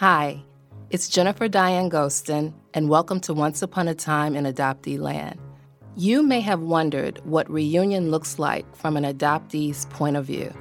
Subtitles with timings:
[0.00, 0.42] Hi,
[0.88, 5.38] it's Jennifer Diane Gostin, and welcome to Once Upon a Time in Adoptee Land.
[5.94, 10.54] You may have wondered what reunion looks like from an adoptee's point of view,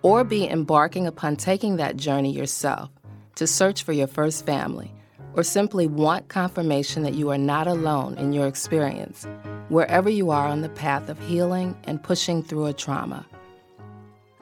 [0.00, 2.88] or be embarking upon taking that journey yourself
[3.34, 4.90] to search for your first family,
[5.34, 9.26] or simply want confirmation that you are not alone in your experience,
[9.68, 13.26] wherever you are on the path of healing and pushing through a trauma.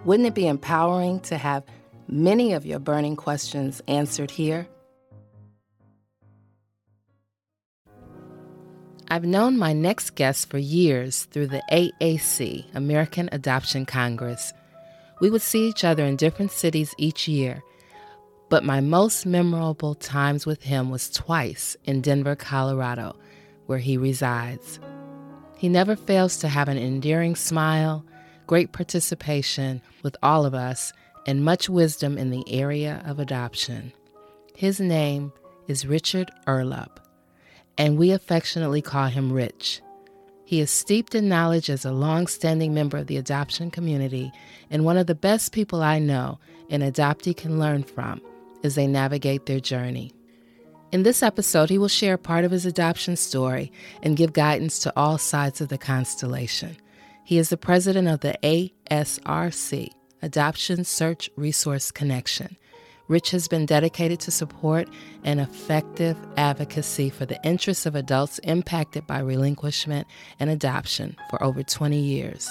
[0.04, 1.64] Wouldn't it be empowering to have
[2.08, 4.66] many of your burning questions answered here?
[9.08, 14.54] I've known my next guest for years through the AAC, American Adoption Congress.
[15.20, 17.62] We would see each other in different cities each year,
[18.48, 23.14] but my most memorable times with him was twice in Denver, Colorado,
[23.66, 24.80] where he resides.
[25.58, 28.04] He never fails to have an endearing smile,
[28.46, 30.92] great participation with all of us,
[31.26, 33.92] and much wisdom in the area of adoption.
[34.54, 35.32] His name
[35.68, 36.90] is Richard Uhrlaub,
[37.78, 39.80] and we affectionately call him Rich.
[40.44, 44.30] He is steeped in knowledge as a long standing member of the adoption community
[44.70, 46.38] and one of the best people I know
[46.68, 48.20] an adoptee can learn from
[48.62, 50.12] as they navigate their journey.
[50.92, 54.92] In this episode, he will share part of his adoption story and give guidance to
[54.94, 56.76] all sides of the constellation.
[57.24, 59.88] He is the president of the ASRC,
[60.22, 62.56] Adoption Search Resource Connection.
[63.08, 64.88] Rich has been dedicated to support
[65.24, 70.06] and effective advocacy for the interests of adults impacted by relinquishment
[70.38, 72.48] and adoption for over 20 years.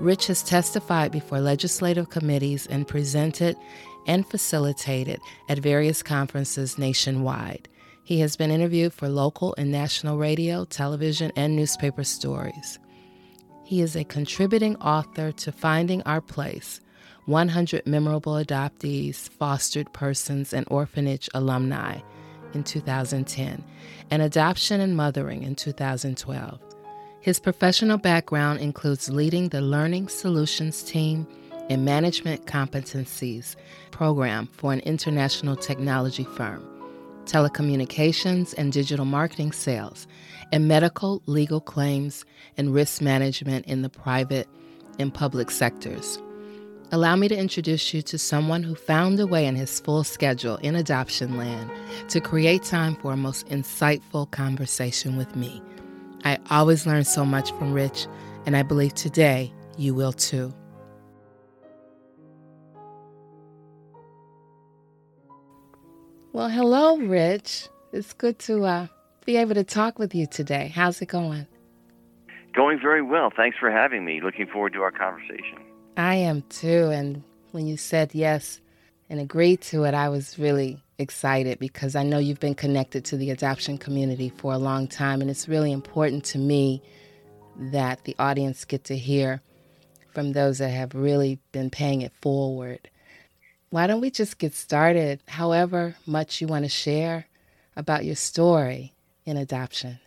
[0.00, 3.56] Rich has testified before legislative committees and presented
[4.08, 7.68] and facilitated at various conferences nationwide.
[8.02, 12.78] He has been interviewed for local and national radio, television, and newspaper stories.
[13.66, 16.80] He is a contributing author to Finding Our Place
[17.24, 21.98] 100 Memorable Adoptees, Fostered Persons, and Orphanage Alumni
[22.54, 23.64] in 2010,
[24.12, 26.60] and Adoption and Mothering in 2012.
[27.20, 31.26] His professional background includes leading the Learning Solutions Team
[31.68, 33.56] and Management Competencies
[33.90, 36.64] program for an international technology firm,
[37.26, 40.06] telecommunications and digital marketing sales,
[40.52, 42.24] and medical, legal claims,
[42.56, 44.48] and risk management in the private
[44.98, 46.18] and public sectors.
[46.92, 50.56] Allow me to introduce you to someone who found a way in his full schedule
[50.58, 51.68] in adoption land
[52.10, 55.60] to create time for a most insightful conversation with me.
[56.24, 58.06] I always learn so much from Rich,
[58.46, 60.54] and I believe today you will too.
[66.36, 67.70] Well, hello, Rich.
[67.94, 68.88] It's good to uh,
[69.24, 70.70] be able to talk with you today.
[70.74, 71.46] How's it going?
[72.52, 73.32] Going very well.
[73.34, 74.20] Thanks for having me.
[74.20, 75.56] Looking forward to our conversation.
[75.96, 76.90] I am too.
[76.90, 78.60] And when you said yes
[79.08, 83.16] and agreed to it, I was really excited because I know you've been connected to
[83.16, 85.22] the adoption community for a long time.
[85.22, 86.82] And it's really important to me
[87.56, 89.40] that the audience get to hear
[90.12, 92.90] from those that have really been paying it forward.
[93.70, 97.26] Why don't we just get started, however much you want to share
[97.76, 98.94] about your story?
[99.26, 99.98] in adoption?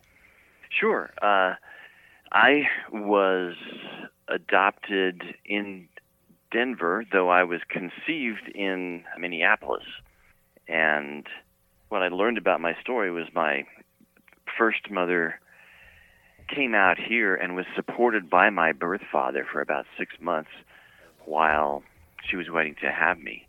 [0.70, 1.12] Sure.
[1.22, 1.56] Uh,
[2.31, 3.56] I was
[4.28, 5.88] adopted in
[6.52, 9.84] Denver, though I was conceived in Minneapolis.
[10.68, 11.28] And
[11.90, 13.66] what I learned about my story was my
[14.58, 15.40] first mother
[16.48, 20.50] came out here and was supported by my birth father for about six months
[21.25, 21.84] while
[22.28, 23.48] she was waiting to have me.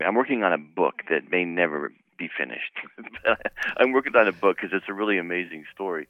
[0.00, 2.72] I'm working on a book that may never be finished.
[3.76, 6.08] I'm working on a book because it's a really amazing story.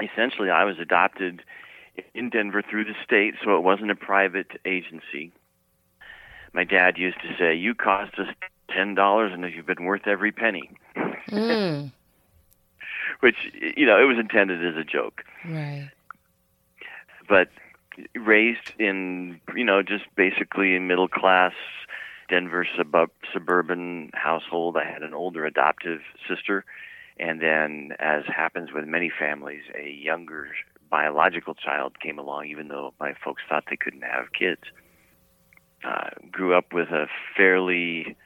[0.00, 1.42] Essentially, I was adopted
[2.14, 5.32] in Denver through the state, so it wasn't a private agency.
[6.52, 8.28] My dad used to say, "You cost us
[8.68, 10.70] ten dollars, and you've been worth every penny."
[11.28, 11.92] Mm.
[13.20, 13.36] Which
[13.76, 15.24] you know, it was intended as a joke.
[15.44, 15.90] Right.
[17.28, 17.48] But
[18.14, 21.52] raised in you know just basically middle class
[22.30, 24.76] Denver sub- suburban household.
[24.76, 26.64] I had an older adoptive sister,
[27.18, 30.48] and then, as happens with many families, a younger
[30.88, 34.62] biological child came along, even though my folks thought they couldn't have kids.
[35.84, 37.06] Uh, grew up with a
[37.36, 38.16] fairly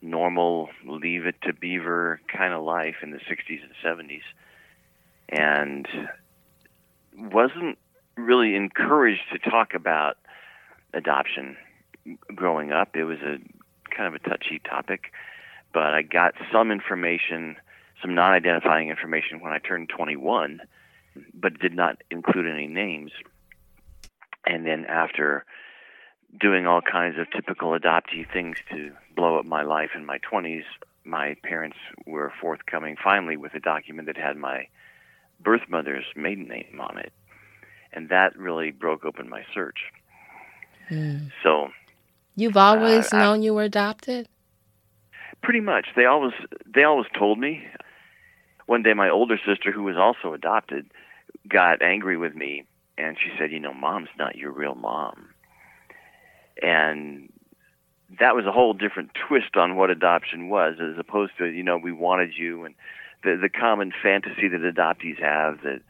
[0.00, 4.22] normal leave it to beaver kind of life in the 60s and 70s
[5.28, 5.86] and
[7.16, 7.78] wasn't
[8.16, 10.16] really encouraged to talk about
[10.92, 11.56] adoption
[12.34, 12.96] growing up.
[12.96, 13.38] It was a
[13.96, 15.12] kind of a touchy topic,
[15.72, 17.56] but I got some information,
[18.00, 20.60] some non-identifying information when I turned 21,
[21.34, 23.12] but did not include any names.
[24.46, 25.44] And then after
[26.40, 30.64] doing all kinds of typical adoptee things to blow up my life in my 20s,
[31.04, 34.66] my parents were forthcoming finally with a document that had my
[35.40, 37.12] birth mother's maiden name on it.
[37.92, 39.78] And that really broke open my search.
[40.90, 41.30] Mm.
[41.42, 41.68] So
[42.36, 44.28] You've always uh, known I, you were adopted?
[45.42, 45.86] Pretty much.
[45.96, 46.32] They always
[46.66, 47.64] they always told me.
[48.66, 50.86] One day my older sister who was also adopted
[51.48, 52.64] got angry with me
[52.96, 55.28] and she said, "You know, mom's not your real mom."
[56.62, 57.32] And
[58.20, 61.78] that was a whole different twist on what adoption was as opposed to, you know,
[61.78, 62.74] we wanted you and
[63.24, 65.80] the the common fantasy that adoptees have that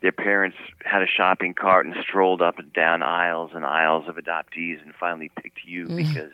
[0.00, 4.16] their parents had a shopping cart and strolled up and down aisles and aisles of
[4.16, 5.96] adoptees and finally picked you mm.
[5.96, 6.32] because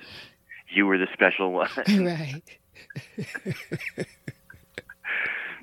[0.68, 1.70] you were the special one.
[1.88, 2.42] right.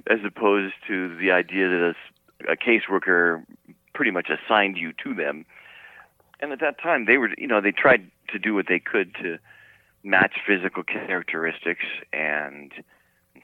[0.07, 1.93] As opposed to the idea that
[2.49, 3.45] a, a caseworker
[3.93, 5.45] pretty much assigned you to them.
[6.39, 9.13] And at that time, they were, you know, they tried to do what they could
[9.21, 9.37] to
[10.03, 12.71] match physical characteristics and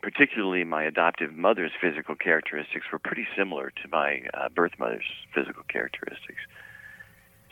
[0.08, 5.04] particularly my adoptive mother's physical characteristics were pretty similar to my uh, birth mother's
[5.36, 6.40] physical characteristics.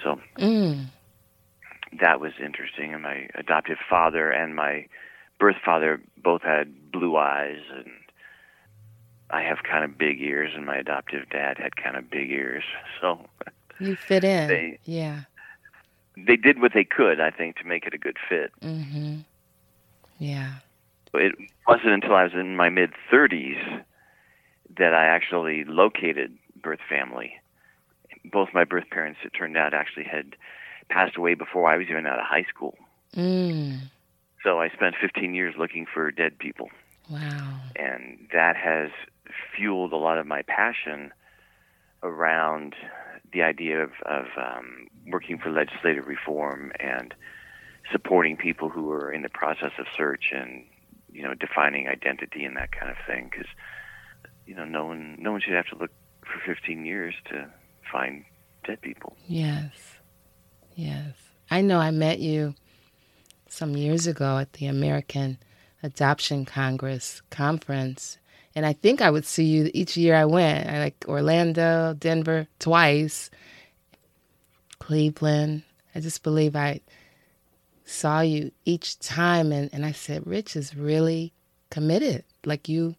[0.02, 0.86] So mm.
[2.00, 2.94] that was interesting.
[2.94, 4.88] And my adoptive father and my
[5.38, 7.92] birth father both had blue eyes, and
[9.30, 12.64] I have kind of big ears, and my adoptive dad had kind of big ears.
[13.02, 13.20] So
[13.82, 14.48] you fit in.
[14.48, 15.24] They, yeah.
[16.16, 18.54] They did what they could, I think, to make it a good fit.
[18.62, 19.18] Mm-hmm.
[20.20, 20.54] Yeah
[21.18, 21.34] it
[21.68, 23.84] wasn't until I was in my mid 30s
[24.78, 27.34] that I actually located birth family.
[28.24, 30.36] Both my birth parents, it turned out, actually had
[30.90, 32.76] passed away before I was even out of high school.
[33.16, 33.80] Mm.
[34.44, 36.70] So I spent 15 years looking for dead people.
[37.10, 37.60] Wow.
[37.76, 38.90] And that has
[39.56, 41.12] fueled a lot of my passion
[42.04, 42.76] around
[43.34, 47.14] the idea of, of um, working for legislative reform and
[47.92, 50.64] supporting people who are in the process of search and
[51.16, 53.48] you know defining identity and that kind of thing because
[54.46, 55.92] you know no one no one should have to look
[56.22, 57.50] for 15 years to
[57.92, 58.26] find
[58.66, 59.16] dead people.
[59.28, 59.72] Yes.
[60.76, 61.14] Yes.
[61.50, 62.56] I know i met you
[63.48, 65.38] some years ago at the american
[65.84, 68.18] adoption congress conference
[68.56, 72.48] and i think i would see you each year i went I like orlando denver
[72.60, 73.30] twice
[74.80, 75.64] cleveland.
[75.94, 76.82] I just believe i
[77.86, 81.34] saw you each time and, and I said, Rich is really
[81.70, 82.24] committed.
[82.46, 82.96] Like you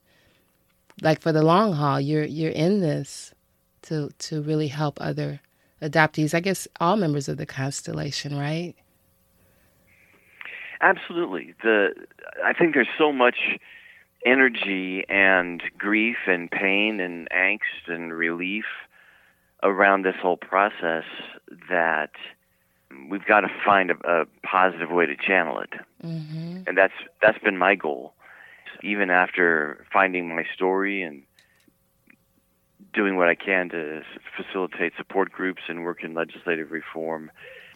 [1.03, 3.35] like for the long haul, you're you're in this
[3.83, 5.41] to to really help other
[5.83, 6.35] adoptees.
[6.35, 8.75] I guess all members of the constellation, right?
[10.81, 11.55] Absolutely.
[11.63, 11.91] The
[12.45, 13.37] I think there's so much
[14.25, 18.65] energy and grief and pain and angst and relief
[19.63, 21.05] around this whole process
[21.71, 22.11] that
[23.11, 25.71] we've got to find a, a positive way to channel it,
[26.05, 26.63] mm-hmm.
[26.67, 28.15] and that's that's been my goal.
[28.83, 31.23] Even after finding my story and
[32.93, 34.03] doing what I can to
[34.37, 37.31] facilitate support groups and work in legislative reform,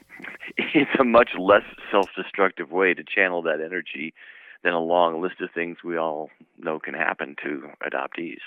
[0.56, 4.14] it's a much less self-destructive way to channel that energy
[4.62, 8.40] than a long list of things we all know can happen to adoptees.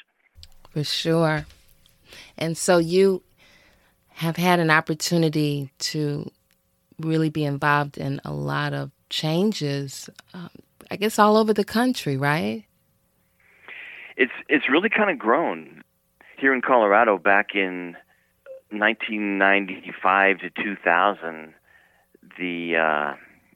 [0.71, 1.45] For sure.
[2.37, 3.23] And so you
[4.09, 6.31] have had an opportunity to
[6.99, 10.49] really be involved in a lot of changes, um,
[10.89, 12.65] I guess, all over the country, right?
[14.15, 15.83] It's it's really kind of grown
[16.37, 17.17] here in Colorado.
[17.17, 17.95] Back in
[18.69, 21.53] 1995 to 2000,
[22.37, 23.13] the uh,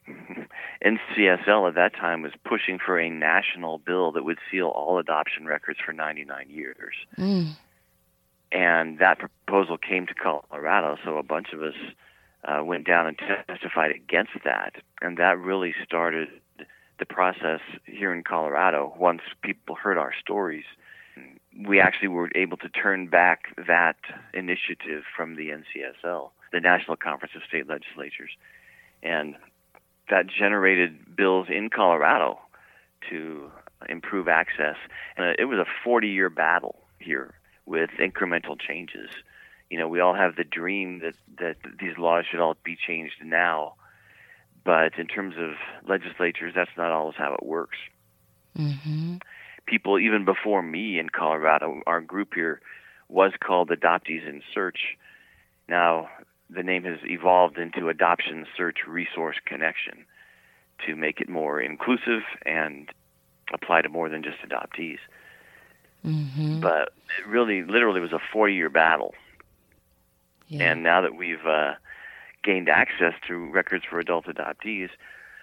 [0.85, 5.45] NCSL at that time was pushing for a national bill that would seal all adoption
[5.45, 6.95] records for 99 years.
[7.17, 7.55] Mm.
[8.51, 11.75] And that proposal came to Colorado, so a bunch of us
[12.47, 16.29] uh, went down and testified against that, and that really started
[16.99, 18.93] the process here in Colorado.
[18.97, 20.63] Once people heard our stories,
[21.65, 23.97] we actually were able to turn back that
[24.33, 28.31] initiative from the NCSL, the National Conference of State Legislatures,
[29.03, 29.35] and
[30.09, 32.39] that generated bills in Colorado
[33.09, 33.51] to
[33.89, 34.77] improve access.
[35.17, 37.33] And it was a 40 year battle here
[37.65, 39.09] with incremental changes
[39.69, 43.15] you know, we all have the dream that that these laws should all be changed
[43.23, 43.75] now,
[44.63, 45.51] but in terms of
[45.87, 47.77] legislatures, that's not always how it works.
[48.57, 49.17] Mm-hmm.
[49.65, 52.61] People even before me in Colorado, our group here
[53.09, 54.97] was called Adoptees in Search.
[55.67, 56.09] Now
[56.49, 60.05] the name has evolved into Adoption Search Resource Connection
[60.85, 62.89] to make it more inclusive and
[63.53, 64.99] apply to more than just adoptees.
[66.05, 66.61] Mm-hmm.
[66.61, 69.13] But it really, literally, was a four-year battle
[70.47, 70.71] yeah.
[70.71, 71.73] And now that we've uh,
[72.43, 74.89] gained access to records for adult adoptees,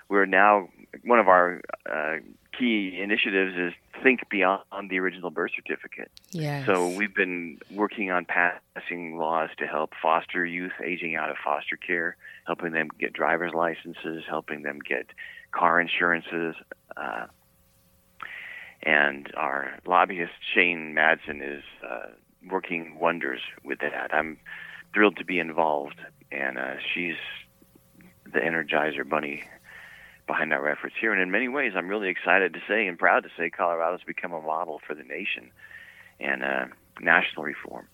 [0.09, 0.69] we're now
[1.03, 2.17] one of our uh,
[2.59, 6.11] key initiatives is think beyond the original birth certificate.
[6.31, 6.67] Yes.
[6.67, 11.77] So we've been working on passing laws to help foster youth aging out of foster
[11.77, 15.07] care, helping them get driver's licenses, helping them get
[15.53, 16.55] car insurances.
[16.97, 17.27] Uh,
[18.83, 22.09] and our lobbyist Shane Madsen is uh,
[22.51, 24.13] working wonders with that.
[24.13, 24.39] I'm
[24.95, 27.17] thrilled to be involved, and uh, she's
[28.33, 29.43] the Energizer Bunny
[30.27, 31.13] behind our efforts here.
[31.13, 34.33] And in many ways, I'm really excited to say and proud to say Colorado's become
[34.33, 35.51] a model for the nation
[36.21, 36.67] and uh,
[37.01, 37.89] national reform.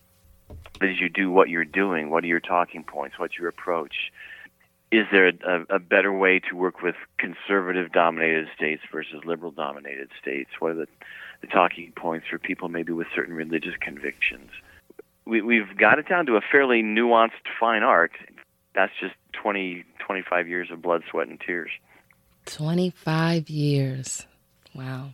[0.81, 3.17] As you do what you're doing, what are your talking points?
[3.17, 4.11] What's your approach?
[4.91, 10.09] Is there a, a better way to work with conservative dominated states versus liberal dominated
[10.21, 10.49] states?
[10.59, 10.87] What are the,
[11.39, 14.49] the talking points for people maybe with certain religious convictions?
[15.25, 18.11] We, we've got it down to a fairly nuanced fine art.
[18.73, 21.71] That's just 20, 25 years of blood, sweat, and tears.
[22.45, 24.25] 25 years.
[24.73, 25.13] Wow.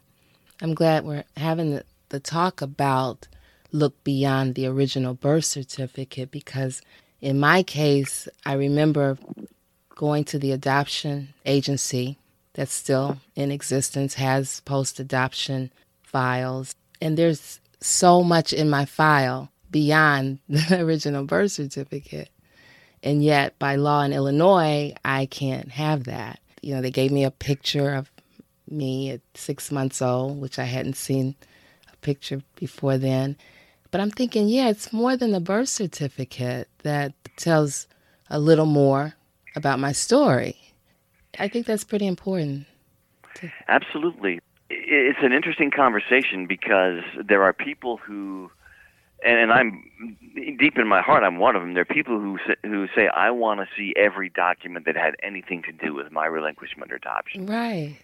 [0.61, 3.27] I'm glad we're having the, the talk about
[3.71, 6.81] look beyond the original birth certificate because
[7.21, 9.17] in my case, I remember
[9.95, 12.17] going to the adoption agency
[12.53, 15.71] that's still in existence, has post adoption
[16.01, 22.29] files, and there's so much in my file beyond the original birth certificate.
[23.03, 27.23] And yet, by law in Illinois, I can't have that you know, they gave me
[27.23, 28.11] a picture of
[28.69, 31.35] me at six months old, which I hadn't seen
[31.91, 33.37] a picture before then.
[33.91, 37.87] But I'm thinking, yeah, it's more than the birth certificate that tells
[38.29, 39.15] a little more
[39.55, 40.57] about my story.
[41.39, 42.65] I think that's pretty important.
[43.69, 44.41] Absolutely.
[44.69, 48.51] It's an interesting conversation because there are people who
[49.23, 49.83] and, and I'm
[50.59, 51.73] deep in my heart, I'm one of them.
[51.73, 55.15] There are people who say, who say I want to see every document that had
[55.23, 57.47] anything to do with my relinquishment or adoption.
[57.47, 57.97] Right.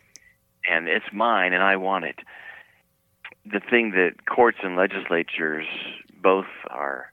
[0.70, 2.20] And it's mine, and I want it.
[3.46, 5.66] The thing that courts and legislatures
[6.22, 7.12] both are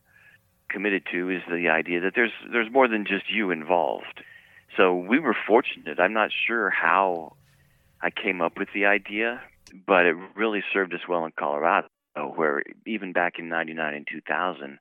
[0.69, 4.23] committed to is the idea that there's there's more than just you involved.
[4.77, 5.99] So we were fortunate.
[5.99, 7.35] I'm not sure how
[8.01, 9.43] I came up with the idea,
[9.85, 14.09] but it really served us well in Colorado Uh, where even back in 99 and
[14.11, 14.79] 2000,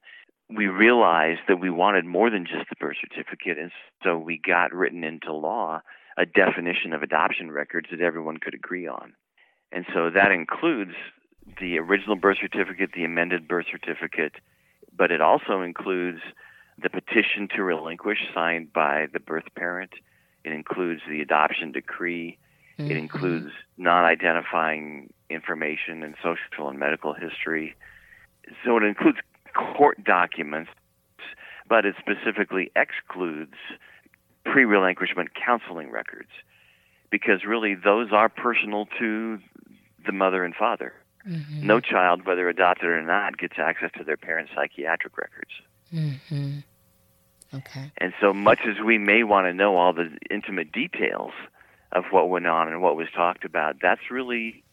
[0.49, 3.71] we realized that we wanted more than just the birth certificate, and
[4.03, 5.81] so we got written into law
[6.17, 9.13] a definition of adoption records that everyone could agree on.
[9.71, 10.95] And so that includes
[11.59, 14.33] the original birth certificate, the amended birth certificate,
[14.95, 16.19] but it also includes
[16.81, 19.91] the petition to relinquish signed by the birth parent.
[20.43, 22.37] It includes the adoption decree.
[22.79, 22.91] Mm-hmm.
[22.91, 27.75] It includes non identifying information and social and medical history.
[28.65, 29.19] So it includes
[29.53, 30.71] court documents,
[31.67, 33.55] but it specifically excludes
[34.45, 36.29] pre relinquishment counseling records
[37.11, 39.39] because really those are personal to
[40.05, 40.93] the mother and father.
[41.27, 41.67] Mm-hmm.
[41.67, 45.51] No child, whether adopted or not, gets access to their parents' psychiatric records.
[45.93, 46.59] Mm-hmm.
[47.53, 47.91] Okay.
[47.97, 51.33] And so much as we may want to know all the intimate details
[51.91, 54.63] of what went on and what was talked about, that's really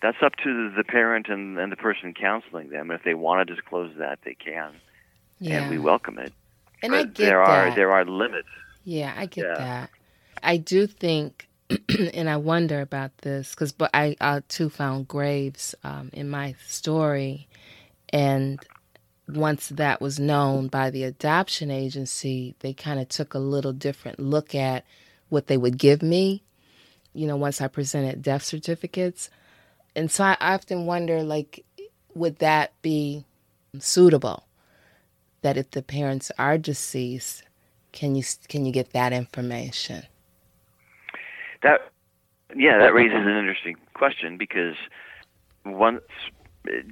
[0.00, 2.90] that's up to the parent and, and the person counseling them.
[2.90, 4.72] If they want to disclose that, they can,
[5.38, 5.62] yeah.
[5.62, 6.32] and we welcome it.
[6.82, 7.48] And but I get there that.
[7.48, 8.48] are there are limits.
[8.84, 9.54] Yeah, I get yeah.
[9.54, 9.90] that.
[10.42, 11.48] I do think,
[12.14, 16.56] and I wonder about this because, but I, I too found graves um, in my
[16.66, 17.48] story,
[18.08, 18.58] and
[19.28, 24.18] once that was known by the adoption agency, they kind of took a little different
[24.18, 24.84] look at
[25.28, 26.42] what they would give me.
[27.14, 29.30] You know, once I presented death certificates,
[29.94, 31.64] and so I often wonder, like,
[32.14, 33.24] would that be
[33.78, 34.44] suitable?
[35.42, 37.42] That if the parents are deceased,
[37.92, 40.04] can you can you get that information?
[41.62, 41.90] That
[42.54, 44.76] yeah, that raises an interesting question because
[45.64, 46.02] once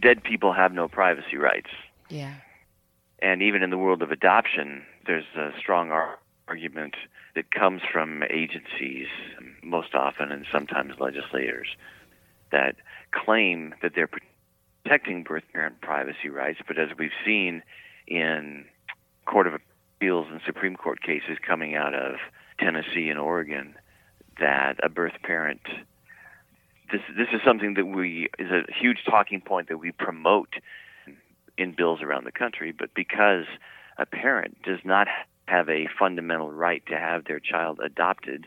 [0.01, 1.71] dead people have no privacy rights.
[2.09, 2.35] Yeah.
[3.23, 5.91] And even in the world of adoption, there's a strong
[6.49, 6.95] argument
[7.35, 9.09] that comes from agencies,
[9.63, 11.69] most often, and sometimes legislators,
[12.53, 12.77] that
[13.13, 14.09] claim that they're
[14.85, 17.63] protecting birth parent privacy rights, but as we've seen
[18.07, 18.65] in
[19.27, 22.17] Court of Appeals and Supreme Court cases coming out of
[22.59, 23.75] Tennessee and Oregon,
[24.39, 25.61] that a birth parent
[26.93, 30.55] this this is something that we is a huge talking point that we promote
[31.57, 33.45] in bills around the country, but because
[33.99, 35.07] a parent does not
[35.47, 38.47] have a fundamental right to have their child adopted,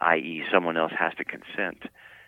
[0.00, 1.84] i.e., someone else has to consent,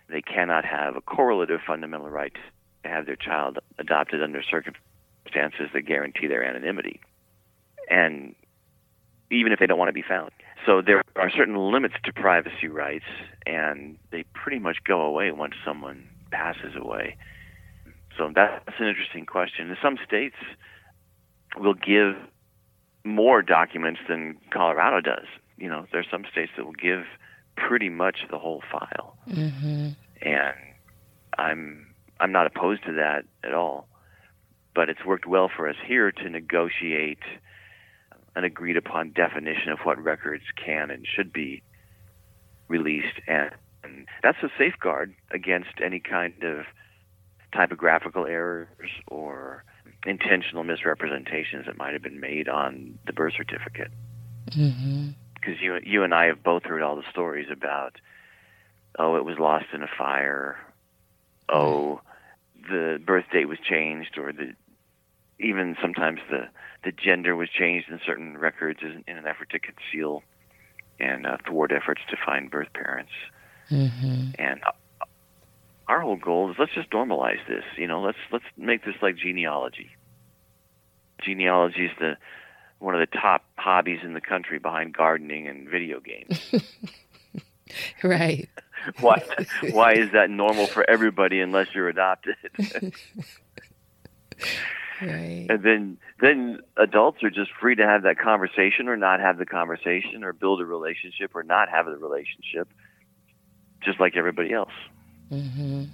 [0.09, 2.35] they cannot have a correlative fundamental right
[2.83, 7.01] to have their child adopted under circumstances that guarantee their anonymity.
[7.91, 8.35] And
[9.31, 10.31] even if they don't want to be found.
[10.67, 13.05] So there are certain limits to privacy rights,
[13.47, 17.17] and they pretty much go away once someone passes away.
[18.17, 19.71] So that's an interesting question.
[19.71, 20.37] In some states,
[21.57, 22.17] will give
[23.05, 25.27] more documents than Colorado does.
[25.57, 27.05] You know, there's some states that will give
[27.67, 29.91] pretty much the whole file, mm-hmm.
[30.23, 30.55] and
[31.37, 33.89] I'm I'm not opposed to that at all.
[34.75, 37.19] But it's worked well for us here to negotiate
[38.37, 41.63] an agreed upon definition of what records can and should be
[42.69, 43.51] released, and,
[43.83, 46.65] and that's a safeguard against any kind of
[47.53, 48.69] typographical errors
[49.09, 49.65] or
[50.07, 53.91] intentional misrepresentations that might have been made on the birth certificate.
[54.51, 55.09] Mm-hmm.
[55.41, 57.97] Because you you and I have both heard all the stories about,
[58.99, 60.59] oh, it was lost in a fire,
[61.49, 62.01] oh,
[62.69, 64.55] the birth date was changed, or the
[65.39, 66.49] even sometimes the
[66.85, 70.23] the gender was changed in certain records in, in an effort to conceal
[71.01, 73.13] and uh, thwart efforts to find birth parents.
[73.71, 74.31] Mm-hmm.
[74.39, 74.61] And
[75.87, 77.65] our whole goal is let's just normalize this.
[77.77, 79.91] You know, let's let's make this like genealogy.
[81.23, 82.17] Genealogy is the
[82.79, 86.53] one of the top hobbies in the country behind gardening and video games.
[88.03, 88.49] right.
[89.01, 89.23] why
[89.73, 92.37] why is that normal for everybody unless you're adopted?
[95.03, 95.47] right.
[95.49, 99.47] And then then adults are just free to have that conversation or not have the
[99.47, 102.69] conversation or build a relationship or not have the relationship
[103.81, 104.73] just like everybody else.
[105.31, 105.85] Mm-hmm.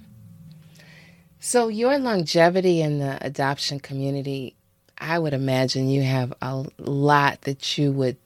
[1.39, 4.55] So, your longevity in the adoption community,
[4.97, 8.17] I would imagine you have a lot that you would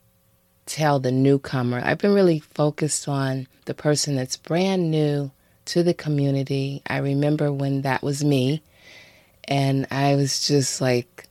[0.66, 1.82] tell the newcomer.
[1.84, 5.32] I've been really focused on the person that's brand new
[5.66, 6.82] to the community.
[6.88, 8.62] I remember when that was me,
[9.46, 11.28] and I was just like,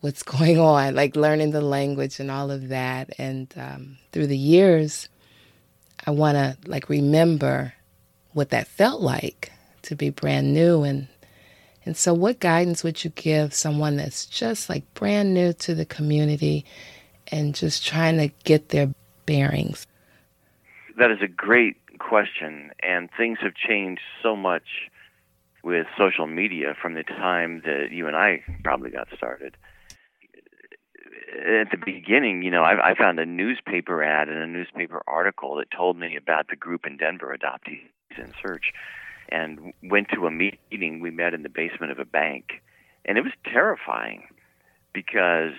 [0.00, 0.94] what's going on?
[0.94, 3.10] Like learning the language and all of that.
[3.18, 5.08] And um, through the years,
[6.06, 7.74] I want to like remember
[8.32, 9.52] what that felt like
[9.82, 11.08] to be brand new and
[11.90, 15.84] and so what guidance would you give someone that's just like brand new to the
[15.84, 16.64] community
[17.32, 18.94] and just trying to get their
[19.26, 19.88] bearings?
[20.96, 24.62] That is a great question and things have changed so much
[25.64, 29.56] with social media from the time that you and I probably got started.
[31.34, 35.56] At the beginning, you know, I, I found a newspaper ad and a newspaper article
[35.56, 37.82] that told me about the group in Denver adoptees
[38.16, 38.72] in search
[39.30, 42.62] and went to a meeting we met in the basement of a bank.
[43.04, 44.24] And it was terrifying
[44.92, 45.54] because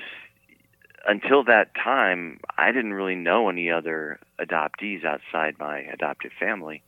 [1.07, 6.84] until that time I didn't really know any other adoptees outside my adoptive family.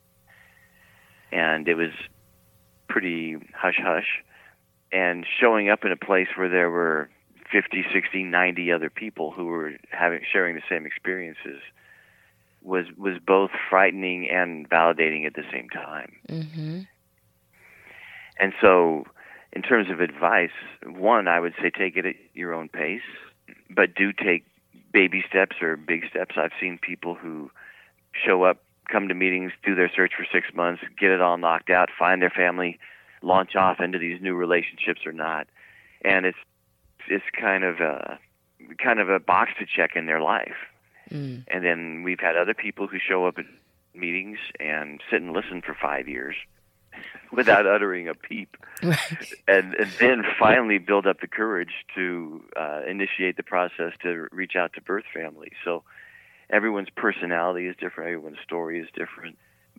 [1.31, 1.91] And it was
[2.87, 4.23] pretty hush hush
[4.91, 7.09] and showing up in a place where there were
[7.51, 11.61] 50 60 90 other people who were having sharing the same experiences
[12.63, 16.13] was was both frightening and validating at the same time.
[16.29, 16.81] Mm-hmm.
[18.39, 19.05] And so,
[19.51, 20.51] in terms of advice,
[20.85, 23.01] one, I would say take it at your own pace,
[23.69, 24.45] but do take
[24.91, 26.35] baby steps or big steps.
[26.37, 27.51] I've seen people who
[28.13, 31.69] show up, come to meetings, do their search for six months, get it all knocked
[31.69, 32.79] out, find their family,
[33.21, 35.47] launch off into these new relationships or not,
[36.03, 36.37] and it's
[37.07, 38.19] it's kind of a
[38.81, 40.55] kind of a box to check in their life
[41.13, 41.45] Mm.
[41.47, 43.45] And then we've had other people who show up at
[43.93, 46.35] meetings and sit and listen for five years
[47.31, 48.99] without uttering a peep, right.
[49.47, 54.55] and, and then finally build up the courage to uh, initiate the process to reach
[54.55, 55.53] out to birth families.
[55.63, 55.83] So
[56.49, 59.37] everyone's personality is different, everyone's story is different,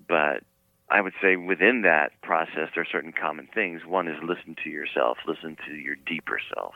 [0.08, 0.44] but
[0.90, 3.82] I would say within that process there are certain common things.
[3.86, 6.74] One is listen to yourself, listen to your deeper self,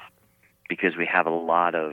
[0.68, 1.92] because we have a lot of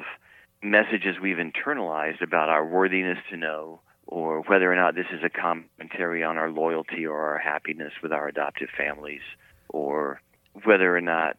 [0.65, 5.29] messages we've internalized about our worthiness to know or whether or not this is a
[5.29, 9.21] commentary on our loyalty or our happiness with our adoptive families
[9.69, 10.21] or
[10.63, 11.37] whether or not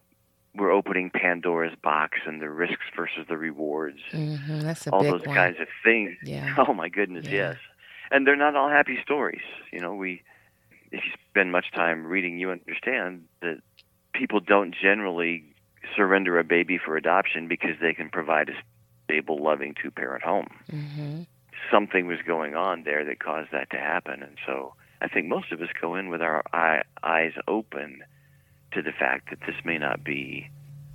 [0.55, 3.99] we're opening Pandora's box and the risks versus the rewards.
[4.13, 4.61] Mm-hmm.
[4.61, 5.37] That's a all big those one.
[5.37, 6.17] kinds of things.
[6.23, 6.55] Yeah.
[6.69, 7.33] Oh my goodness, Yeah.
[7.51, 7.57] yes.
[8.11, 9.43] And they're not all happy stories.
[9.73, 10.23] You know, we
[10.93, 13.59] if you spend much time reading you understand that
[14.15, 15.45] people don't generally
[15.95, 18.53] surrender a baby for adoption because they can provide a
[19.07, 20.49] stable, loving two parent home.
[20.71, 21.23] Mm-hmm.
[21.71, 24.23] Something was going on there that caused that to happen.
[24.23, 28.03] And so I think most of us go in with our eye, eyes open
[28.73, 30.51] to the fact that this may not be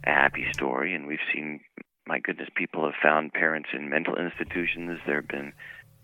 [0.05, 0.93] a happy story.
[0.93, 1.61] And we've seen,
[2.05, 4.99] my goodness, people have found parents in mental institutions.
[5.05, 5.53] There have been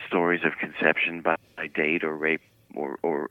[0.08, 1.36] stories of conception by,
[1.76, 2.42] date or rape
[2.76, 3.30] or, or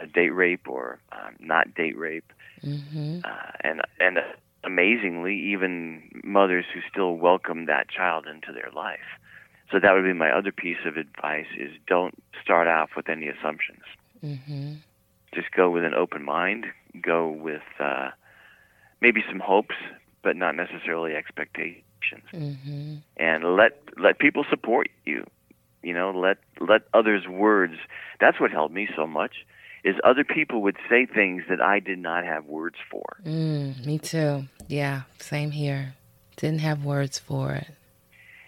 [0.00, 2.32] uh, date rape or um, not date rape.
[2.62, 3.20] Mm-hmm.
[3.24, 4.18] Uh, and, and
[4.64, 8.98] amazingly, even mothers who still welcome that child into their life.
[9.70, 13.28] So that would be my other piece of advice: is don't start off with any
[13.28, 13.82] assumptions.
[14.22, 14.74] Mm-hmm.
[15.34, 16.66] Just go with an open mind.
[17.00, 18.10] Go with uh,
[19.00, 19.74] maybe some hopes,
[20.22, 22.24] but not necessarily expectations.
[22.32, 22.96] Mm-hmm.
[23.16, 25.24] And let let people support you.
[25.82, 27.74] You know, let let others' words.
[28.20, 29.44] That's what helped me so much.
[29.84, 33.04] Is other people would say things that I did not have words for.
[33.24, 34.44] Mm, me too.
[34.66, 35.94] Yeah, same here.
[36.36, 37.68] Didn't have words for it.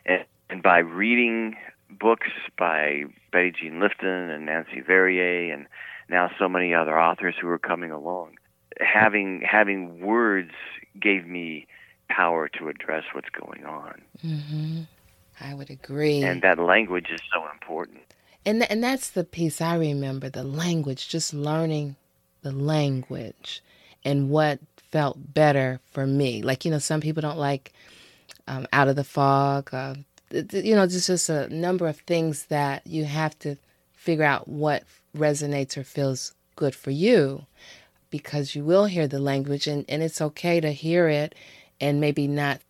[0.06, 1.56] And, and by reading
[1.90, 5.66] books by Betty Jean Lifton and Nancy Verrier and
[6.08, 8.38] now so many other authors who are coming along,
[8.80, 10.52] having having words
[11.00, 11.66] gave me
[12.08, 14.02] power to address what's going on.
[14.24, 14.82] Mm-hmm.
[15.40, 16.22] I would agree.
[16.22, 18.00] And that language is so important.
[18.46, 21.96] And th- and that's the piece I remember the language, just learning
[22.42, 23.60] the language
[24.04, 26.42] and what felt better for me.
[26.42, 27.72] Like you know, some people don't like
[28.46, 29.74] um, out of the fog.
[29.74, 29.96] Uh,
[30.30, 33.56] you know, just just a number of things that you have to
[33.92, 34.84] figure out what
[35.16, 37.46] resonates or feels good for you,
[38.10, 41.34] because you will hear the language, and and it's okay to hear it
[41.80, 42.60] and maybe not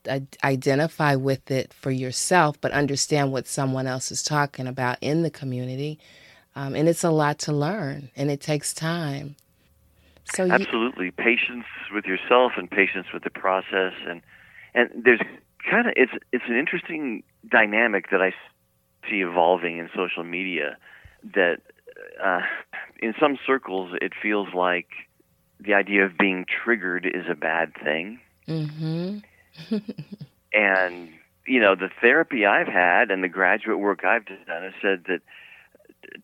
[0.42, 5.30] identify with it for yourself, but understand what someone else is talking about in the
[5.30, 5.98] community.
[6.54, 9.36] Um, and it's a lot to learn, and it takes time.
[10.34, 14.22] So you, absolutely, patience with yourself and patience with the process, and
[14.74, 15.20] and there's
[15.70, 18.32] kind of it's it's an interesting dynamic that I
[19.08, 20.78] see evolving in social media.
[21.34, 21.58] That
[22.22, 22.40] uh,
[23.00, 24.88] in some circles it feels like
[25.60, 29.18] the idea of being triggered is a bad thing Mm-hmm.
[30.52, 31.08] and
[31.46, 35.20] you know, the therapy I've had and the graduate work I've done has said that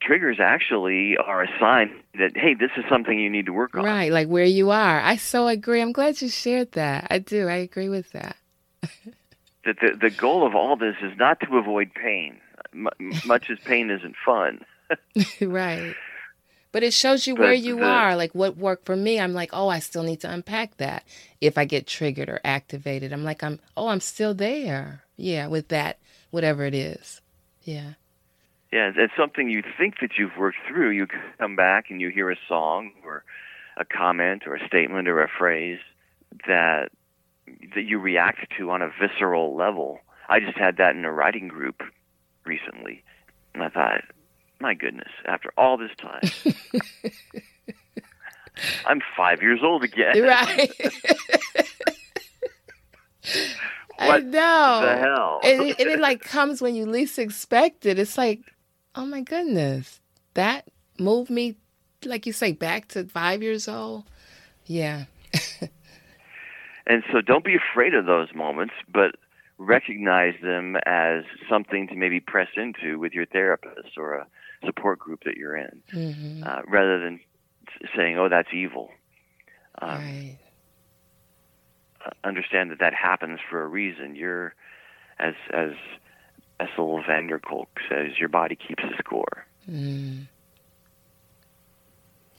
[0.00, 3.84] triggers actually are a sign that hey, this is something you need to work on.
[3.84, 5.00] Right, like where you are.
[5.00, 5.80] I so agree.
[5.80, 7.06] I'm glad you shared that.
[7.10, 7.48] I do.
[7.48, 8.36] I agree with that.
[8.82, 12.40] that the the goal of all this is not to avoid pain,
[12.72, 12.88] M-
[13.24, 14.64] much as pain isn't fun.
[15.40, 15.94] right.
[16.72, 18.16] But it shows you where you are.
[18.16, 21.04] Like what worked for me, I'm like, oh, I still need to unpack that.
[21.40, 25.04] If I get triggered or activated, I'm like, I'm oh, I'm still there.
[25.16, 25.98] Yeah, with that,
[26.30, 27.20] whatever it is.
[27.62, 27.94] Yeah.
[28.72, 30.90] Yeah, it's something you think that you've worked through.
[30.90, 31.06] You
[31.38, 33.22] come back and you hear a song or
[33.76, 35.78] a comment or a statement or a phrase
[36.46, 36.90] that
[37.74, 40.00] that you react to on a visceral level.
[40.28, 41.82] I just had that in a writing group
[42.46, 43.04] recently,
[43.52, 44.04] and I thought,
[44.62, 46.22] my goodness, after all this time,
[48.86, 50.22] I'm five years old again.
[50.22, 50.70] Right.
[53.98, 54.80] I What know.
[54.84, 55.40] the hell?
[55.44, 57.98] and, it, and it like comes when you least expect it.
[57.98, 58.40] It's like,
[58.94, 60.00] oh my goodness,
[60.34, 61.56] that moved me,
[62.04, 64.04] like you say, back to five years old.
[64.66, 65.04] Yeah.
[66.84, 69.14] And so don't be afraid of those moments, but
[69.56, 74.26] recognize them as something to maybe press into with your therapist or a
[74.64, 77.20] support group that you're in, hmm uh, rather than
[77.96, 78.90] saying, "Oh, that's evil."
[79.80, 80.38] Um, right.
[82.04, 84.14] uh, Understand that that happens for a reason.
[84.14, 84.54] You're,
[85.18, 85.72] as as
[86.58, 89.46] Bessel van der Kolk says, your body keeps the score.
[89.68, 90.26] Mm.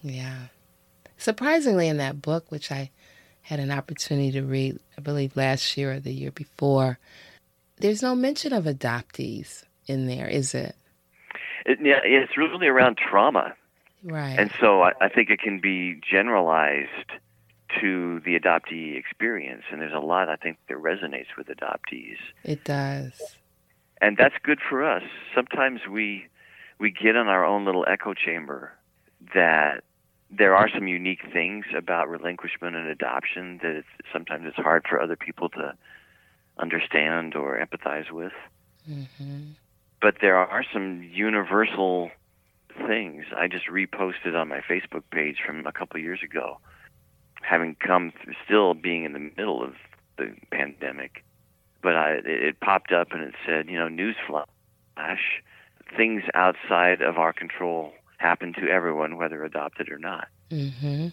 [0.02, 0.48] Yeah.
[1.18, 2.90] Surprisingly, in that book, which I
[3.42, 7.00] had an opportunity to read, I believe last year or the year before,
[7.78, 10.76] there's no mention of adoptees in there, is it?
[11.66, 13.54] It, yeah, it's really around trauma.
[14.04, 14.38] Right.
[14.38, 17.12] And so I, I think it can be generalized
[17.80, 19.64] to the adoptee experience.
[19.72, 22.18] And there's a lot I think that resonates with adoptees.
[22.44, 23.14] it does.
[24.02, 25.04] And that's good for us.
[25.34, 26.26] Sometimes we
[26.80, 28.74] we get in our own little echo chamber
[29.34, 29.84] that
[30.30, 35.00] there are some unique things about relinquishment and adoption that it's, sometimes it's hard for
[35.00, 35.74] other people to
[36.58, 38.34] understand or empathize with.
[38.86, 39.52] hmm
[40.04, 42.12] But there are some universal
[42.86, 43.24] things.
[43.36, 46.58] I just reposted on my Facebook page from a couple of years ago,
[47.42, 49.76] having come through, still being in the middle of
[50.18, 51.24] the pandemic.
[51.82, 55.18] But I, it, it popped up and it said, you know, newsflash,
[55.96, 60.28] things outside of our control happen to everyone, whether adopted or not.
[60.50, 61.08] hmm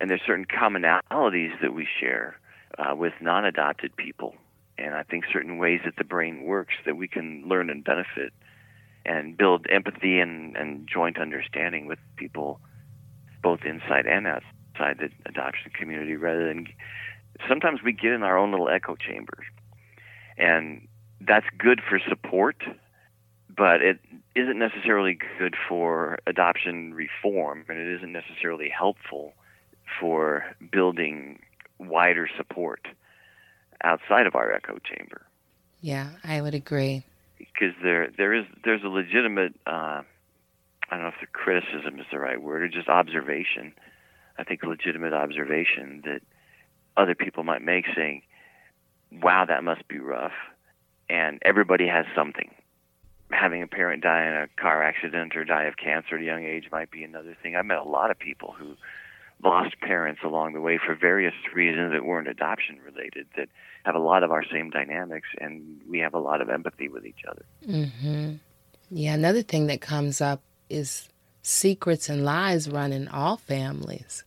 [0.00, 2.38] And there's certain commonalities that we share
[2.78, 4.36] uh, with non-adopted people,
[4.78, 8.32] and I think certain ways that the brain works that we can learn and benefit
[9.04, 12.60] and build empathy and, and joint understanding with people
[13.42, 16.66] both inside and outside the adoption community rather than
[17.48, 19.46] sometimes we get in our own little echo chambers
[20.36, 20.86] and
[21.20, 22.56] that's good for support
[23.56, 23.98] but it
[24.34, 29.32] isn't necessarily good for adoption reform and it isn't necessarily helpful
[30.00, 31.38] for building
[31.78, 32.88] wider support
[33.84, 35.22] outside of our echo chamber
[35.80, 37.04] Yeah, I would agree.
[37.38, 40.04] because there there is there's a legitimate uh, I
[40.90, 43.72] don't know if the criticism is the right word or just observation.
[44.38, 46.20] I think legitimate observation that
[46.96, 48.22] other people might make saying,
[49.10, 50.34] "Wow, that must be rough,"
[51.08, 52.50] and everybody has something.
[53.32, 56.44] Having a parent die in a car accident or die of cancer at a young
[56.44, 57.56] age might be another thing.
[57.56, 58.76] I've met a lot of people who
[59.42, 63.48] lost parents along the way for various reasons that weren't adoption related that
[63.84, 67.06] have a lot of our same dynamics and we have a lot of empathy with
[67.06, 67.44] each other.
[67.66, 68.34] Mm-hmm.
[68.90, 71.08] Yeah, another thing that comes up is
[71.42, 74.24] secrets and lies run in all families.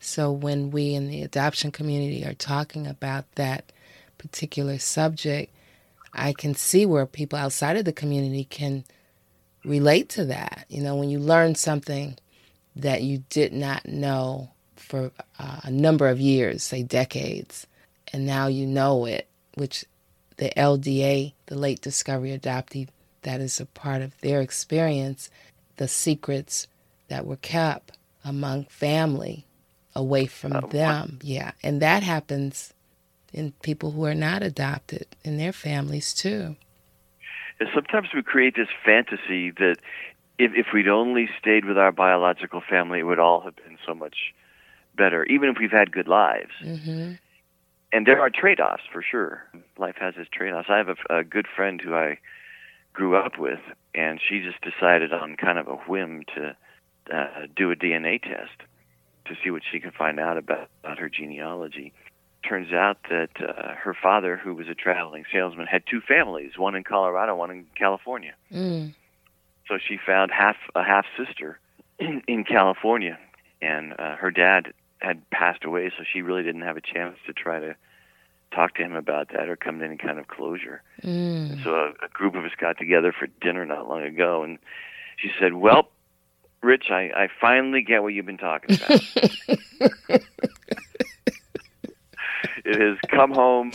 [0.00, 3.72] So when we in the adoption community are talking about that
[4.18, 5.52] particular subject,
[6.12, 8.84] I can see where people outside of the community can
[9.64, 10.66] relate to that.
[10.68, 12.16] You know, when you learn something
[12.76, 17.66] that you did not know for uh, a number of years, say decades,
[18.12, 19.84] and now you know it, which
[20.36, 22.88] the LDA, the late discovery adoptee,
[23.22, 25.30] that is a part of their experience,
[25.76, 26.66] the secrets
[27.08, 29.46] that were kept among family
[29.94, 31.18] away from uh, them.
[31.22, 32.72] Yeah, and that happens
[33.32, 36.56] in people who are not adopted in their families too.
[37.60, 39.76] And sometimes we create this fantasy that
[40.42, 43.94] if, if we'd only stayed with our biological family, it would all have been so
[43.94, 44.34] much
[44.96, 46.52] better, even if we've had good lives.
[46.62, 47.12] Mm-hmm.
[47.92, 49.46] And there are trade offs for sure.
[49.78, 50.68] Life has its trade offs.
[50.70, 52.18] I have a, a good friend who I
[52.92, 53.60] grew up with,
[53.94, 56.56] and she just decided on kind of a whim to
[57.12, 58.62] uh, do a DNA test
[59.26, 61.92] to see what she could find out about, about her genealogy.
[62.46, 66.74] Turns out that uh, her father, who was a traveling salesman, had two families, one
[66.74, 68.34] in Colorado, one in California.
[68.52, 68.94] Mm.
[69.68, 71.58] So she found half a half sister
[71.98, 73.18] in, California,
[73.60, 77.32] and uh, her dad had passed away, so she really didn't have a chance to
[77.32, 77.74] try to
[78.52, 80.82] talk to him about that or come to any kind of closure.
[81.02, 81.62] Mm.
[81.64, 84.58] So a, a group of us got together for dinner not long ago, and
[85.16, 85.88] she said, "Well,
[86.62, 89.02] Rich, I, I finally get what you've been talking about.
[92.64, 93.72] it has come home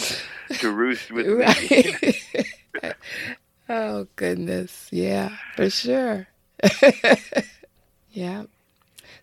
[0.60, 1.72] to roost with right.
[1.72, 2.94] me."
[3.70, 6.28] oh goodness, yeah, for sure.
[8.12, 8.44] yeah.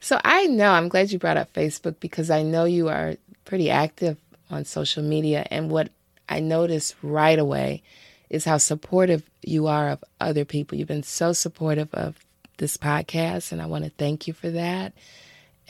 [0.01, 3.71] So I know, I'm glad you brought up Facebook because I know you are pretty
[3.71, 4.19] active
[4.51, 5.47] on social media.
[5.51, 5.91] And what
[6.29, 7.83] I noticed right away
[8.31, 10.77] is how supportive you are of other people.
[10.77, 12.19] You've been so supportive of
[12.59, 14.93] this podcast, and I want to thank you for that.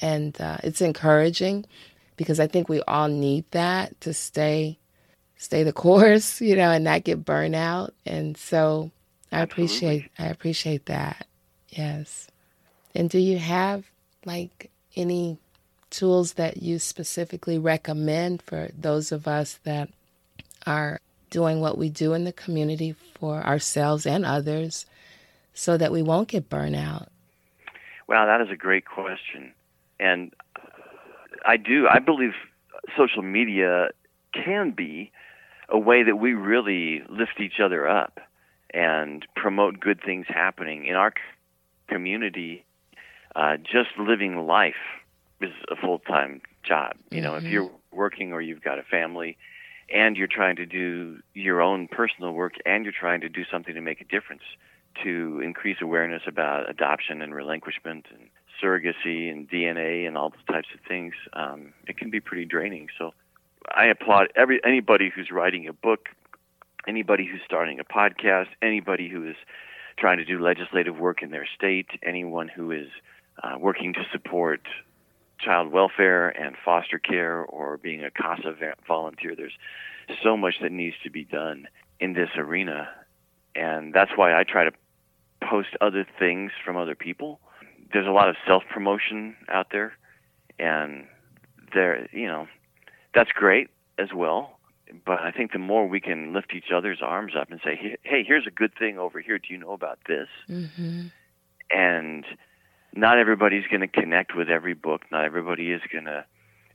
[0.01, 1.67] And uh, it's encouraging
[2.17, 4.79] because I think we all need that to stay
[5.37, 7.95] stay the course, you know, and not get burnt out.
[8.07, 8.91] And so
[9.33, 11.27] I appreciate I appreciate that.
[11.71, 12.29] Yes.
[12.95, 13.85] And do you have
[14.25, 15.39] like any
[15.91, 19.89] tools that you specifically recommend for those of us that
[20.67, 24.87] are doing what we do in the community for ourselves and others
[25.53, 27.09] so that we won't get burnt out?
[28.07, 29.53] Well, that is a great question.
[29.99, 30.33] And
[31.45, 31.89] I do.
[31.89, 32.33] I believe
[32.97, 33.89] social media
[34.33, 35.11] can be
[35.69, 38.21] a way that we really lift each other up
[38.73, 41.13] and promote good things happening in our
[41.89, 42.65] community
[43.37, 44.75] uh, just living life
[45.41, 46.97] is a full time job.
[47.11, 47.47] You know, mm-hmm.
[47.47, 49.37] if you're working or you've got a family
[49.93, 53.75] and you're trying to do your own personal work and you're trying to do something
[53.75, 54.43] to make a difference
[55.03, 58.29] to increase awareness about adoption and relinquishment and
[58.63, 62.89] surrogacy and DNA and all those types of things, um, it can be pretty draining.
[62.97, 63.13] So
[63.73, 66.09] I applaud every anybody who's writing a book,
[66.87, 69.37] anybody who's starting a podcast, anybody who is
[69.97, 72.89] trying to do legislative work in their state, anyone who is
[73.43, 74.61] uh, working to support
[75.39, 78.55] child welfare and foster care or being a CASA
[78.87, 79.35] volunteer.
[79.37, 79.57] There's
[80.23, 81.69] so much that needs to be done
[82.01, 82.89] in this arena.
[83.55, 84.73] And that's why I try to
[85.43, 87.41] post other things from other people.
[87.93, 89.93] There's a lot of self promotion out there,
[90.59, 91.07] and
[91.73, 92.49] there, you know,
[93.15, 94.59] that's great as well.
[95.05, 98.25] But I think the more we can lift each other's arms up and say, "Hey,
[98.25, 99.39] here's a good thing over here.
[99.39, 101.07] Do you know about this?" Mm-hmm.
[101.71, 102.25] And
[102.95, 105.03] not everybody's going to connect with every book.
[105.11, 106.25] Not everybody is going to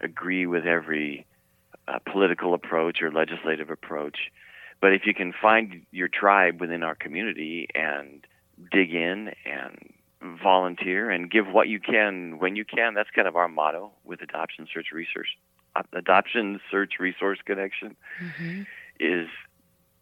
[0.01, 1.25] agree with every
[1.87, 4.17] uh, political approach or legislative approach.
[4.81, 8.25] But if you can find your tribe within our community and
[8.71, 9.93] dig in and
[10.41, 14.21] volunteer and give what you can when you can, that's kind of our motto with
[14.21, 15.29] Adoption Search Resource.
[15.93, 18.61] Adoption Search Resource Connection mm-hmm.
[18.99, 19.27] is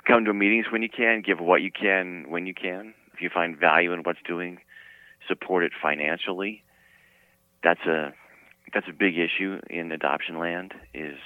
[0.05, 2.93] come to meetings when you can, give what you can when you can.
[3.13, 4.59] If you find value in what's doing,
[5.27, 6.63] support it financially.
[7.63, 8.13] That's a
[8.73, 11.17] that's a big issue in adoption land is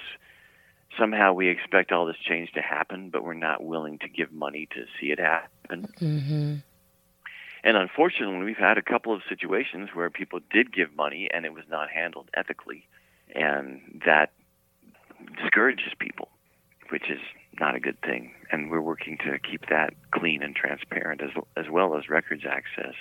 [0.98, 4.68] somehow we expect all this change to happen, but we're not willing to give money
[4.72, 5.88] to see it happen.
[6.00, 6.54] Mm-hmm.
[7.64, 11.52] And unfortunately, we've had a couple of situations where people did give money and it
[11.52, 12.88] was not handled ethically,
[13.34, 14.32] and that
[15.40, 16.28] discourages people,
[16.90, 17.20] which is
[17.60, 18.34] not a good thing.
[18.50, 22.94] And we're working to keep that clean and transparent as as well as records access.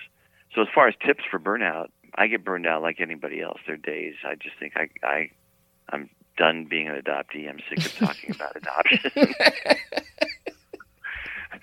[0.54, 3.60] So as far as tips for burnout, I get burned out like anybody else.
[3.66, 5.32] There are days I just think I I
[5.90, 7.50] I'm done being an adoptee.
[7.50, 9.12] I'm sick of talking about adoption.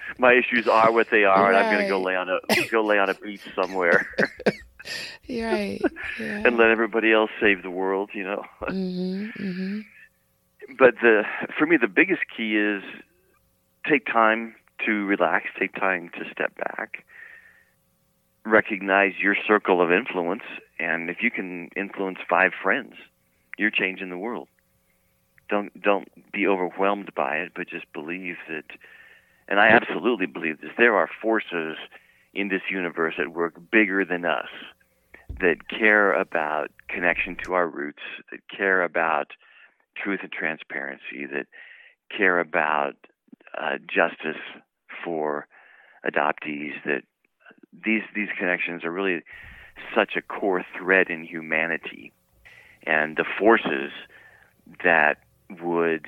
[0.18, 1.54] My issues are what they are, right.
[1.54, 2.40] and I'm going to go lay on a
[2.70, 4.06] go lay on a beach somewhere.
[5.28, 5.80] right.
[6.18, 6.42] Yeah.
[6.44, 8.44] and let everybody else save the world, you know.
[8.62, 9.42] mm-hmm.
[9.42, 9.80] Mm-hmm.
[10.76, 11.22] But the
[11.58, 12.82] for me the biggest key is
[13.88, 14.54] take time
[14.84, 17.04] to relax, take time to step back.
[18.44, 20.42] Recognize your circle of influence
[20.78, 22.94] and if you can influence 5 friends,
[23.56, 24.48] you're changing the world.
[25.48, 28.64] Don't don't be overwhelmed by it, but just believe that
[29.48, 30.70] and I absolutely believe this.
[30.76, 31.78] There are forces
[32.34, 34.48] in this universe at work bigger than us
[35.40, 39.32] that care about connection to our roots, that care about
[40.02, 41.46] truth and transparency, that
[42.16, 42.94] care about
[43.56, 44.40] uh, justice
[45.04, 45.46] for
[46.04, 46.72] adoptees.
[46.84, 47.02] That
[47.72, 49.22] these these connections are really
[49.94, 52.12] such a core thread in humanity,
[52.86, 53.92] and the forces
[54.84, 55.18] that
[55.62, 56.06] would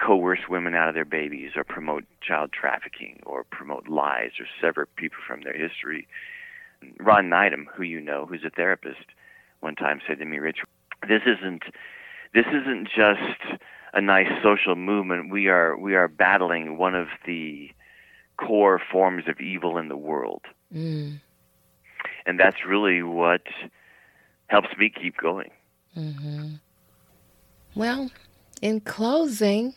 [0.00, 4.86] coerce women out of their babies or promote child trafficking or promote lies or sever
[4.96, 6.08] people from their history.
[6.98, 9.04] Ron Nydam, who you know, who's a therapist,
[9.60, 10.60] one time said to me, Rich,
[11.06, 11.64] this isn't
[12.34, 13.60] this isn't just
[13.92, 15.30] a nice social movement.
[15.30, 17.70] We are we are battling one of the
[18.36, 20.42] core forms of evil in the world.
[20.74, 21.20] Mm.
[22.26, 23.42] And that's really what
[24.46, 25.50] helps me keep going.
[25.96, 26.54] Mm-hmm.
[27.74, 28.10] Well,
[28.62, 29.74] in closing,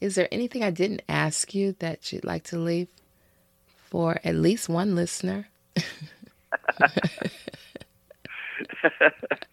[0.00, 2.88] is there anything I didn't ask you that you'd like to leave
[3.88, 5.48] for at least one listener?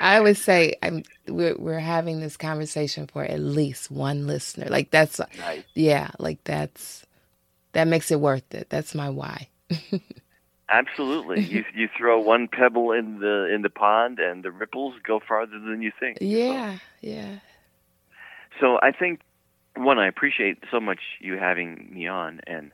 [0.00, 4.66] I always say I'm we're we're having this conversation for at least one listener.
[4.68, 5.64] Like that's nice.
[5.74, 7.04] yeah, like that's
[7.72, 8.68] that makes it worth it.
[8.70, 9.48] That's my why.
[10.68, 11.42] Absolutely.
[11.42, 15.58] you you throw one pebble in the in the pond and the ripples go farther
[15.58, 16.18] than you think.
[16.20, 17.38] Yeah, so, yeah.
[18.60, 19.20] So I think
[19.76, 22.72] one I appreciate so much you having me on and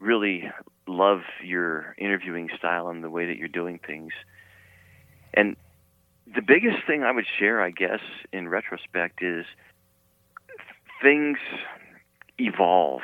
[0.00, 0.50] really
[0.86, 4.12] love your interviewing style and the way that you're doing things.
[5.34, 5.56] And
[6.34, 8.00] the biggest thing I would share, I guess,
[8.32, 9.44] in retrospect is
[11.02, 11.38] things
[12.38, 13.02] evolve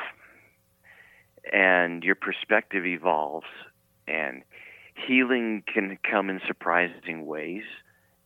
[1.53, 3.47] and your perspective evolves
[4.07, 4.43] and
[4.95, 7.65] healing can come in surprising ways.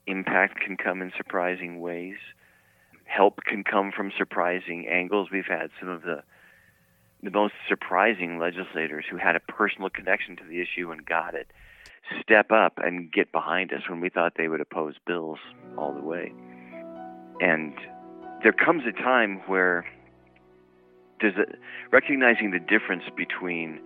[0.07, 2.17] Impact can come in surprising ways.
[3.05, 5.29] Help can come from surprising angles.
[5.33, 6.23] We've had some of the
[7.25, 11.49] the most surprising legislators who had a personal connection to the issue and got it
[12.21, 15.38] step up and get behind us when we thought they would oppose bills
[15.77, 16.33] all the way.
[17.41, 17.75] And
[18.43, 19.85] there comes a time where
[21.21, 21.45] there's a,
[21.91, 23.81] recognizing the difference between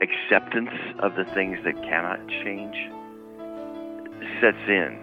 [0.00, 2.76] acceptance of the things that cannot change
[4.40, 4.98] sets in,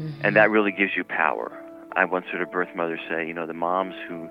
[0.00, 0.20] Mm-hmm.
[0.24, 1.50] and that really gives you power.
[1.96, 4.28] I once heard a birth mother say, you know, the moms who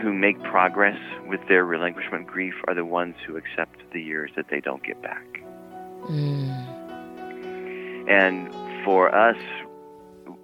[0.00, 4.46] who make progress with their relinquishment grief are the ones who accept the years that
[4.50, 5.24] they don't get back.
[6.06, 6.76] Mm.
[8.08, 9.36] And for us,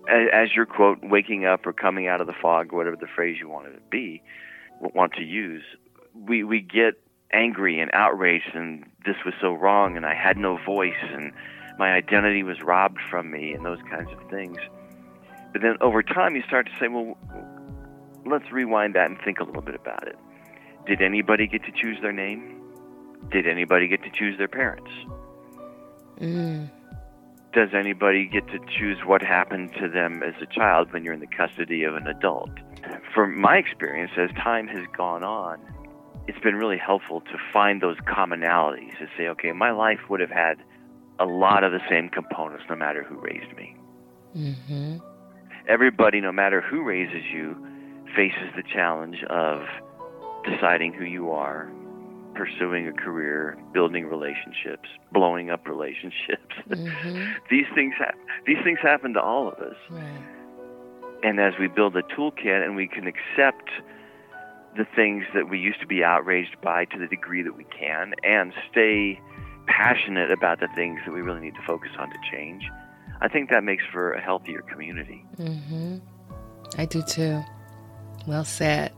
[0.09, 3.49] as your quote, waking up or coming out of the fog, whatever the phrase you
[3.49, 4.23] wanted to be,
[4.81, 5.63] want to use,
[6.15, 6.95] we, we get
[7.33, 11.33] angry and outraged and this was so wrong and I had no voice and
[11.79, 14.59] my identity was robbed from me and those kinds of things.
[15.53, 17.17] But then over time you start to say, well,
[18.27, 20.19] let's rewind that and think a little bit about it.
[20.87, 22.61] Did anybody get to choose their name?
[23.31, 24.91] Did anybody get to choose their parents?
[26.23, 26.71] Mm.
[27.53, 31.21] Does anybody get to choose what happened to them as a child when you're in
[31.21, 32.51] the custody of an adult?
[33.15, 35.59] From my experience, as time has gone on,
[36.27, 40.31] it's been really helpful to find those commonalities to say, okay, my life would have
[40.31, 40.63] had
[41.19, 43.77] a lot of the same components no matter who raised me.
[44.35, 44.97] Mm-hmm.
[45.69, 47.55] Everybody, no matter who raises you,
[48.17, 49.63] faces the challenge of
[50.45, 51.71] deciding who you are,
[52.35, 56.55] pursuing a career, building relationships, blowing up relationships.
[56.69, 57.33] Mm-hmm.
[57.51, 58.17] these things ha-
[58.47, 59.77] these things happen to all of us.
[59.91, 60.23] Right.
[61.23, 63.69] And as we build a toolkit and we can accept
[64.77, 68.15] the things that we used to be outraged by to the degree that we can
[68.25, 69.21] and stay
[69.67, 72.65] passionate about the things that we really need to focus on to change,
[73.21, 75.25] I think that makes for a healthier community.
[75.39, 75.99] Mm-hmm.
[76.79, 77.43] I do too.
[78.27, 78.93] Well said.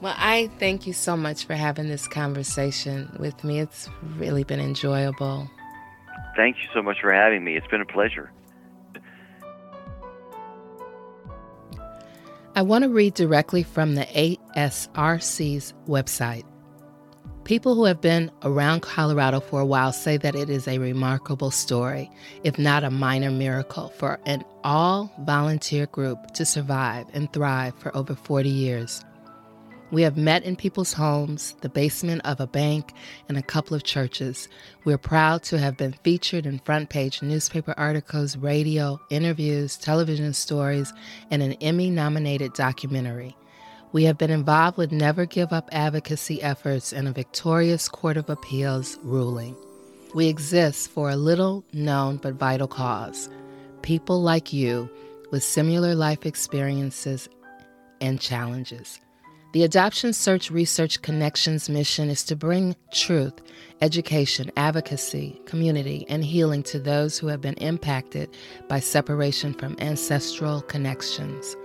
[0.00, 3.60] Well, I thank you so much for having this conversation with me.
[3.60, 5.50] It's really been enjoyable.
[6.36, 7.56] Thank you so much for having me.
[7.56, 8.32] It's been a pleasure.
[12.54, 16.44] I want to read directly from the ASRC's website.
[17.44, 21.50] People who have been around Colorado for a while say that it is a remarkable
[21.50, 22.10] story,
[22.42, 27.94] if not a minor miracle, for an all volunteer group to survive and thrive for
[27.96, 29.04] over 40 years.
[29.92, 32.92] We have met in people's homes, the basement of a bank,
[33.28, 34.48] and a couple of churches.
[34.84, 40.92] We're proud to have been featured in front page newspaper articles, radio, interviews, television stories,
[41.32, 43.36] and an Emmy nominated documentary.
[43.90, 48.30] We have been involved with Never Give Up advocacy efforts and a victorious Court of
[48.30, 49.56] Appeals ruling.
[50.14, 53.28] We exist for a little known but vital cause
[53.82, 54.90] people like you
[55.30, 57.28] with similar life experiences
[58.00, 59.00] and challenges.
[59.52, 63.32] The Adoption Search Resource Connections mission is to bring truth,
[63.80, 68.30] education, advocacy, community, and healing to those who have been impacted
[68.68, 71.56] by separation from ancestral connections.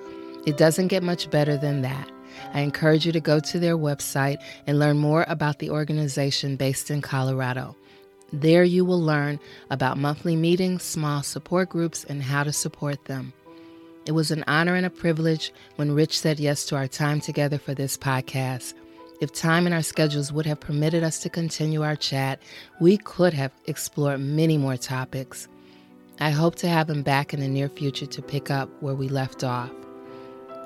[0.47, 2.09] It doesn't get much better than that.
[2.55, 6.89] I encourage you to go to their website and learn more about the organization based
[6.89, 7.75] in Colorado.
[8.33, 13.31] There you will learn about monthly meetings, small support groups, and how to support them.
[14.05, 17.57] It was an honor and a privilege when Rich said yes to our time together
[17.57, 18.75] for this podcast.
[19.19, 22.39] If time in our schedules would have permitted us to continue our chat,
[22.79, 25.47] we could have explored many more topics.
[26.19, 29.09] I hope to have him back in the near future to pick up where we
[29.09, 29.71] left off.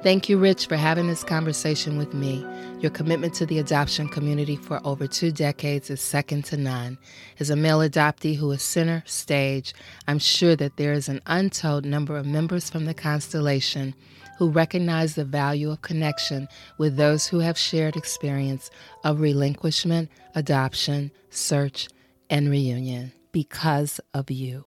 [0.01, 2.45] Thank you, Rich, for having this conversation with me.
[2.79, 6.97] Your commitment to the adoption community for over two decades is second to none.
[7.37, 9.73] As a male adoptee who is center stage,
[10.07, 13.93] I'm sure that there is an untold number of members from the constellation
[14.37, 16.47] who recognize the value of connection
[16.77, 18.71] with those who have shared experience
[19.03, 21.89] of relinquishment, adoption, search,
[22.29, 24.63] and reunion because of you.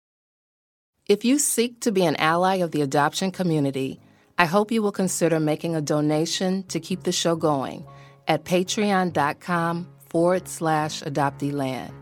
[1.06, 4.00] If you seek to be an ally of the adoption community,
[4.40, 7.86] I hope you will consider making a donation to keep the show going
[8.26, 11.92] at patreon.com forward slash adopteeland.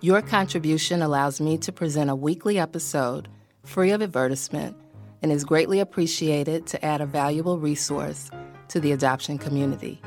[0.00, 3.26] Your contribution allows me to present a weekly episode
[3.64, 4.76] free of advertisement
[5.22, 8.30] and is greatly appreciated to add a valuable resource
[8.68, 10.00] to the adoption community.